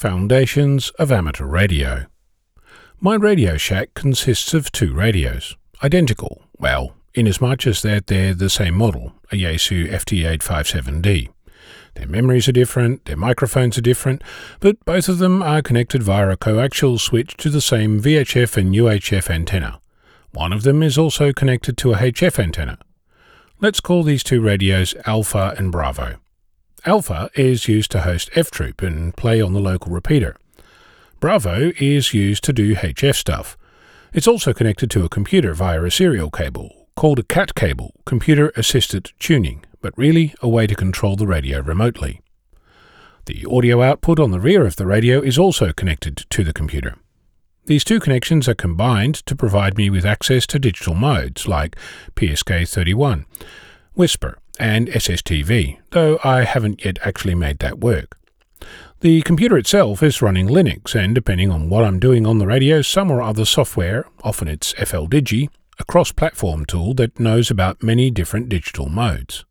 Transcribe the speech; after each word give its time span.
Foundations 0.00 0.90
of 0.90 1.10
Amateur 1.10 1.44
Radio. 1.44 2.06
My 3.00 3.16
Radio 3.16 3.56
Shack 3.56 3.94
consists 3.94 4.54
of 4.54 4.70
two 4.70 4.94
radios, 4.94 5.56
identical, 5.82 6.44
well, 6.56 6.94
inasmuch 7.14 7.66
as 7.66 7.82
that 7.82 8.06
they're 8.06 8.32
the 8.32 8.48
same 8.48 8.76
model, 8.76 9.14
a 9.32 9.34
Yaesu 9.34 9.90
FT857D. 9.90 11.30
Their 11.94 12.06
memories 12.06 12.48
are 12.48 12.52
different, 12.52 13.06
their 13.06 13.16
microphones 13.16 13.76
are 13.76 13.80
different, 13.82 14.22
but 14.60 14.84
both 14.84 15.08
of 15.08 15.18
them 15.18 15.42
are 15.42 15.62
connected 15.62 16.04
via 16.04 16.28
a 16.30 16.36
coaxial 16.36 17.00
switch 17.00 17.36
to 17.38 17.50
the 17.50 17.60
same 17.60 18.00
VHF 18.00 18.56
and 18.56 18.72
UHF 18.72 19.28
antenna. 19.28 19.80
One 20.30 20.52
of 20.52 20.62
them 20.62 20.80
is 20.80 20.96
also 20.96 21.32
connected 21.32 21.76
to 21.78 21.94
a 21.94 21.96
HF 21.96 22.38
antenna. 22.38 22.78
Let's 23.60 23.80
call 23.80 24.04
these 24.04 24.22
two 24.22 24.40
radios 24.40 24.94
Alpha 25.06 25.56
and 25.58 25.72
Bravo. 25.72 26.18
Alpha 26.84 27.30
is 27.34 27.68
used 27.68 27.90
to 27.92 28.02
host 28.02 28.30
F 28.34 28.50
Troop 28.50 28.82
and 28.82 29.16
play 29.16 29.40
on 29.40 29.52
the 29.52 29.60
local 29.60 29.92
repeater. 29.92 30.36
Bravo 31.20 31.72
is 31.78 32.14
used 32.14 32.44
to 32.44 32.52
do 32.52 32.74
HF 32.74 33.16
stuff. 33.16 33.56
It's 34.12 34.28
also 34.28 34.52
connected 34.52 34.90
to 34.92 35.04
a 35.04 35.08
computer 35.08 35.52
via 35.54 35.82
a 35.82 35.90
serial 35.90 36.30
cable, 36.30 36.88
called 36.96 37.18
a 37.18 37.24
CAT 37.24 37.54
cable, 37.54 37.94
computer 38.06 38.52
assisted 38.56 39.12
tuning, 39.18 39.64
but 39.80 39.96
really 39.98 40.34
a 40.40 40.48
way 40.48 40.66
to 40.66 40.74
control 40.74 41.16
the 41.16 41.26
radio 41.26 41.60
remotely. 41.60 42.20
The 43.26 43.44
audio 43.50 43.82
output 43.82 44.18
on 44.18 44.30
the 44.30 44.40
rear 44.40 44.64
of 44.64 44.76
the 44.76 44.86
radio 44.86 45.20
is 45.20 45.38
also 45.38 45.72
connected 45.72 46.24
to 46.30 46.44
the 46.44 46.52
computer. 46.52 46.96
These 47.66 47.84
two 47.84 48.00
connections 48.00 48.48
are 48.48 48.54
combined 48.54 49.16
to 49.26 49.36
provide 49.36 49.76
me 49.76 49.90
with 49.90 50.06
access 50.06 50.46
to 50.46 50.58
digital 50.58 50.94
modes 50.94 51.46
like 51.46 51.76
PSK31, 52.14 53.26
WSPR, 53.94 54.36
and 54.58 54.88
SSTV, 54.88 55.78
though 55.90 56.18
I 56.24 56.44
haven't 56.44 56.84
yet 56.84 56.98
actually 57.02 57.34
made 57.34 57.58
that 57.60 57.78
work. 57.78 58.18
The 59.00 59.22
computer 59.22 59.56
itself 59.56 60.02
is 60.02 60.20
running 60.20 60.48
Linux, 60.48 60.94
and 60.94 61.14
depending 61.14 61.50
on 61.50 61.68
what 61.68 61.84
I'm 61.84 62.00
doing 62.00 62.26
on 62.26 62.38
the 62.38 62.46
radio, 62.46 62.82
some 62.82 63.10
or 63.10 63.22
other 63.22 63.44
software, 63.44 64.06
often 64.24 64.48
it's 64.48 64.74
FLDigi, 64.74 65.48
a 65.78 65.84
cross 65.84 66.10
platform 66.10 66.64
tool 66.64 66.94
that 66.94 67.20
knows 67.20 67.50
about 67.50 67.82
many 67.82 68.10
different 68.10 68.48
digital 68.48 68.88
modes. 68.88 69.44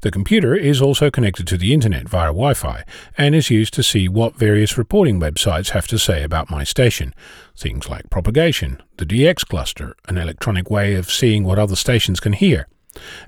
The 0.00 0.10
computer 0.10 0.56
is 0.56 0.82
also 0.82 1.10
connected 1.10 1.46
to 1.46 1.56
the 1.56 1.72
internet 1.72 2.08
via 2.08 2.28
Wi 2.28 2.54
Fi 2.54 2.84
and 3.16 3.36
is 3.36 3.50
used 3.50 3.72
to 3.74 3.84
see 3.84 4.08
what 4.08 4.34
various 4.34 4.76
reporting 4.76 5.20
websites 5.20 5.70
have 5.70 5.86
to 5.88 5.98
say 5.98 6.24
about 6.24 6.50
my 6.50 6.64
station. 6.64 7.14
Things 7.56 7.88
like 7.88 8.10
propagation, 8.10 8.82
the 8.96 9.06
DX 9.06 9.46
cluster, 9.46 9.94
an 10.08 10.18
electronic 10.18 10.70
way 10.70 10.94
of 10.94 11.10
seeing 11.10 11.44
what 11.44 11.58
other 11.58 11.76
stations 11.76 12.18
can 12.18 12.32
hear, 12.32 12.66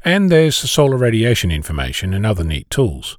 and 0.05 0.31
there's 0.31 0.57
solar 0.57 0.97
radiation 0.97 1.51
information 1.51 2.15
and 2.15 2.25
other 2.25 2.45
neat 2.45 2.69
tools. 2.71 3.19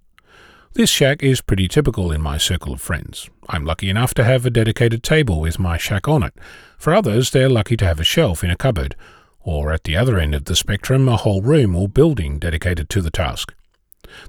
This 0.74 0.90
shack 0.90 1.24
is 1.24 1.40
pretty 1.40 1.70
typical 1.70 2.12
in 2.12 2.22
my 2.22 2.38
circle 2.38 2.74
of 2.74 2.82
friends. 2.82 3.30
I'm 3.48 3.64
lucky 3.64 3.90
enough 3.90 4.14
to 4.16 4.26
have 4.26 4.46
a 4.46 4.50
dedicated 4.50 5.04
table 5.04 5.40
with 5.40 5.58
my 5.58 5.78
shack 5.78 6.08
on 6.08 6.22
it. 6.22 6.34
For 6.78 6.94
others, 6.94 7.30
they're 7.30 7.48
lucky 7.48 7.78
to 7.78 7.86
have 7.86 8.00
a 8.00 8.04
shelf 8.04 8.44
in 8.44 8.50
a 8.50 8.58
cupboard, 8.58 8.96
or 9.40 9.72
at 9.72 9.86
the 9.86 9.96
other 9.96 10.20
end 10.20 10.36
of 10.36 10.46
the 10.46 10.56
spectrum, 10.56 11.08
a 11.08 11.16
whole 11.16 11.42
room 11.42 11.76
or 11.76 11.88
building 11.88 12.40
dedicated 12.40 12.90
to 12.90 13.02
the 13.02 13.12
task. 13.12 13.54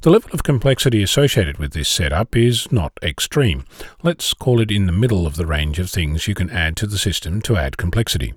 The 0.03 0.11
level 0.11 0.31
of 0.33 0.43
complexity 0.43 1.03
associated 1.03 1.59
with 1.59 1.73
this 1.73 1.89
setup 1.89 2.37
is 2.37 2.71
not 2.71 2.93
extreme. 3.03 3.65
Let's 4.03 4.33
call 4.33 4.61
it 4.61 4.71
in 4.71 4.87
the 4.87 4.93
middle 4.93 5.27
of 5.27 5.37
the 5.37 5.47
range 5.47 5.79
of 5.79 5.91
things 5.91 6.29
you 6.29 6.35
can 6.35 6.51
add 6.51 6.77
to 6.77 6.87
the 6.87 6.99
system 6.99 7.43
to 7.43 7.57
add 7.57 7.77
complexity. 7.77 8.35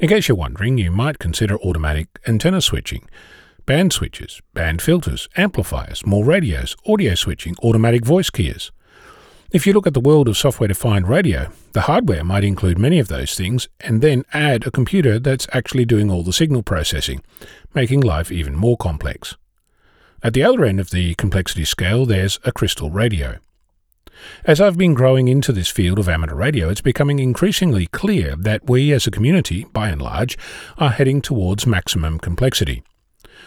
In 0.00 0.08
case 0.08 0.28
you're 0.28 0.36
wondering, 0.36 0.76
you 0.76 0.90
might 0.90 1.20
consider 1.20 1.56
automatic 1.58 2.08
antenna 2.26 2.60
switching, 2.60 3.08
band 3.64 3.92
switches, 3.92 4.40
band 4.52 4.82
filters, 4.82 5.28
amplifiers, 5.36 6.04
more 6.04 6.24
radios, 6.24 6.74
audio 6.86 7.14
switching, 7.14 7.54
automatic 7.62 8.04
voice 8.04 8.28
keyers. 8.28 8.72
If 9.52 9.68
you 9.68 9.72
look 9.72 9.86
at 9.86 9.94
the 9.94 10.00
world 10.00 10.26
of 10.26 10.36
software 10.36 10.66
defined 10.66 11.08
radio, 11.08 11.48
the 11.74 11.82
hardware 11.82 12.24
might 12.24 12.42
include 12.42 12.76
many 12.76 12.98
of 12.98 13.06
those 13.06 13.36
things 13.36 13.68
and 13.78 14.02
then 14.02 14.24
add 14.32 14.66
a 14.66 14.72
computer 14.72 15.20
that's 15.20 15.46
actually 15.52 15.84
doing 15.84 16.10
all 16.10 16.24
the 16.24 16.32
signal 16.32 16.64
processing, 16.64 17.22
making 17.72 18.00
life 18.00 18.32
even 18.32 18.56
more 18.56 18.76
complex. 18.76 19.36
At 20.24 20.34
the 20.34 20.42
other 20.42 20.64
end 20.64 20.80
of 20.80 20.90
the 20.90 21.14
complexity 21.14 21.64
scale, 21.64 22.04
there's 22.04 22.40
a 22.44 22.50
crystal 22.50 22.90
radio. 22.90 23.38
As 24.44 24.60
I've 24.60 24.76
been 24.76 24.94
growing 24.94 25.28
into 25.28 25.52
this 25.52 25.68
field 25.68 25.98
of 25.98 26.08
amateur 26.08 26.34
radio, 26.34 26.68
it's 26.68 26.80
becoming 26.80 27.18
increasingly 27.18 27.86
clear 27.86 28.36
that 28.36 28.68
we 28.68 28.92
as 28.92 29.06
a 29.06 29.10
community, 29.10 29.64
by 29.72 29.88
and 29.88 30.00
large, 30.00 30.36
are 30.78 30.90
heading 30.90 31.20
towards 31.20 31.66
maximum 31.66 32.18
complexity. 32.18 32.82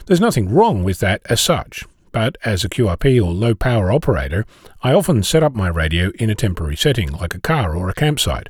There's 0.06 0.22
nothing 0.22 0.50
wrong 0.50 0.84
with 0.84 1.00
that 1.00 1.22
as 1.30 1.42
such, 1.42 1.86
but 2.12 2.38
as 2.44 2.64
a 2.64 2.70
QRP 2.70 3.24
or 3.24 3.32
low 3.32 3.54
power 3.54 3.92
operator, 3.92 4.46
I 4.82 4.94
often 4.94 5.24
set 5.24 5.44
up 5.44 5.54
my 5.54 5.68
radio 5.68 6.12
in 6.20 6.30
a 6.30 6.36
temporary 6.36 6.76
setting, 6.76 7.12
like 7.12 7.36
a 7.36 7.42
car 7.42 7.76
or 7.76 7.90
a 7.90 7.94
campsite. 7.94 8.50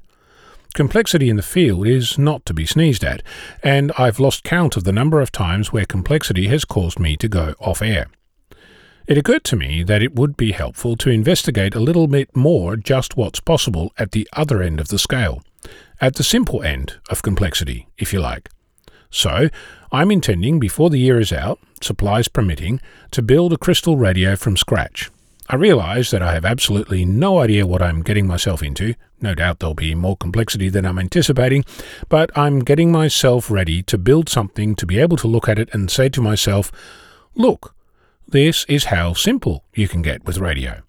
Complexity 0.74 1.30
in 1.30 1.38
the 1.38 1.42
field 1.42 1.88
is 1.88 2.20
not 2.20 2.46
to 2.46 2.54
be 2.54 2.66
sneezed 2.66 3.04
at, 3.04 3.24
and 3.64 3.92
I've 3.98 4.20
lost 4.20 4.44
count 4.44 4.78
of 4.78 4.84
the 4.84 4.92
number 4.92 5.20
of 5.20 5.32
times 5.32 5.74
where 5.74 5.86
complexity 5.86 6.48
has 6.50 6.66
caused 6.66 7.00
me 7.00 7.18
to 7.18 7.28
go 7.28 7.56
off 7.60 7.82
air. 7.82 8.08
It 9.08 9.18
occurred 9.18 9.46
to 9.46 9.56
me 9.56 9.84
that 9.84 10.02
it 10.02 10.16
would 10.16 10.36
be 10.36 10.52
helpful 10.52 10.98
to 10.98 11.10
investigate 11.10 11.76
a 11.76 11.80
little 11.80 12.08
bit 12.08 12.36
more 12.36 12.76
just 12.76 13.16
what's 13.16 13.40
possible 13.40 13.94
at 13.98 14.12
the 14.12 14.28
other 14.34 14.62
end 14.62 14.82
of 14.82 14.90
the 14.90 15.00
scale, 15.00 15.42
at 16.02 16.16
the 16.16 16.26
simple 16.26 16.62
end 16.62 17.00
of 17.10 17.22
complexity, 17.22 17.88
if 17.98 18.12
you 18.12 18.20
like. 18.20 18.50
So, 19.10 19.48
I'm 19.94 20.12
intending, 20.12 20.60
before 20.60 20.90
the 20.90 21.00
year 21.00 21.22
is 21.22 21.32
out, 21.32 21.58
supplies 21.80 22.28
permitting, 22.28 22.82
to 23.12 23.22
build 23.22 23.54
a 23.54 23.58
crystal 23.58 23.96
radio 23.96 24.36
from 24.36 24.58
scratch. 24.58 25.10
I 25.48 25.56
realise 25.56 26.12
that 26.12 26.22
I 26.22 26.34
have 26.34 26.44
absolutely 26.44 27.06
no 27.06 27.40
idea 27.40 27.66
what 27.66 27.82
I'm 27.82 28.02
getting 28.02 28.28
myself 28.28 28.62
into. 28.62 28.94
No 29.22 29.34
doubt 29.34 29.60
there'll 29.60 29.74
be 29.74 29.96
more 29.96 30.18
complexity 30.18 30.68
than 30.68 30.86
I'm 30.86 31.00
anticipating, 31.00 31.64
but 32.10 32.30
I'm 32.38 32.60
getting 32.60 32.92
myself 32.92 33.50
ready 33.50 33.82
to 33.84 33.98
build 33.98 34.28
something 34.28 34.76
to 34.76 34.86
be 34.86 35.00
able 35.00 35.16
to 35.16 35.30
look 35.30 35.48
at 35.48 35.58
it 35.58 35.70
and 35.72 35.90
say 35.90 36.10
to 36.10 36.22
myself, 36.22 36.74
Look, 37.34 37.74
this 38.28 38.66
is 38.68 38.86
how 38.86 39.14
simple 39.14 39.64
you 39.74 39.88
can 39.88 40.02
get 40.02 40.26
with 40.26 40.38
radio. 40.38 40.82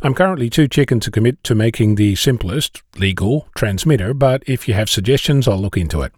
I'm 0.00 0.14
currently 0.14 0.48
too 0.48 0.68
chicken 0.68 1.00
to 1.00 1.10
commit 1.10 1.42
to 1.44 1.54
making 1.54 1.96
the 1.96 2.14
simplest, 2.14 2.82
legal 2.96 3.48
transmitter, 3.56 4.14
but 4.14 4.42
if 4.46 4.68
you 4.68 4.74
have 4.74 4.88
suggestions, 4.88 5.48
I'll 5.48 5.58
look 5.58 5.76
into 5.76 6.02
it. 6.02 6.12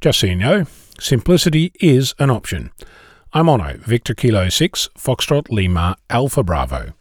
Just 0.00 0.20
so 0.20 0.28
you 0.28 0.36
know, 0.36 0.66
simplicity 0.98 1.72
is 1.80 2.14
an 2.18 2.30
option. 2.30 2.70
I'm 3.32 3.46
Onno, 3.46 3.78
Victor 3.78 4.14
Kilo 4.14 4.48
6, 4.48 4.90
Foxtrot 4.96 5.50
Lima, 5.50 5.96
Alpha 6.08 6.42
Bravo. 6.42 6.92